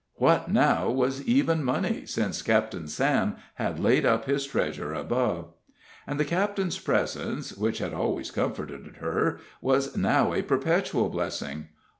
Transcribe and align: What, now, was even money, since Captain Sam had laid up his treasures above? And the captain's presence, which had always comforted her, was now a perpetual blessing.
What, 0.15 0.49
now, 0.49 0.89
was 0.89 1.21
even 1.27 1.63
money, 1.63 2.07
since 2.07 2.41
Captain 2.41 2.87
Sam 2.87 3.35
had 3.61 3.79
laid 3.79 4.03
up 4.03 4.25
his 4.25 4.47
treasures 4.47 4.97
above? 4.97 5.53
And 6.07 6.19
the 6.19 6.25
captain's 6.25 6.79
presence, 6.79 7.55
which 7.55 7.77
had 7.77 7.93
always 7.93 8.31
comforted 8.31 8.95
her, 8.99 9.39
was 9.61 9.95
now 9.95 10.33
a 10.33 10.41
perpetual 10.41 11.09
blessing. 11.09 11.67